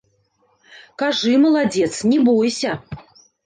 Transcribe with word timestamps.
Кажы, 1.03 1.33
маладзец, 1.45 1.93
не 2.15 2.19
бойся! 2.33 2.71